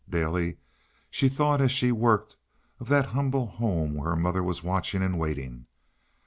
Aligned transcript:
Daily 0.09 0.57
she 1.11 1.29
thought 1.29 1.61
as 1.61 1.71
she 1.71 1.91
worked 1.91 2.35
of 2.79 2.89
that 2.89 3.05
humble 3.05 3.45
home 3.45 3.93
where 3.93 4.09
her 4.09 4.15
mother 4.15 4.41
was 4.41 4.63
watching 4.63 5.03
and 5.03 5.19
waiting. 5.19 5.67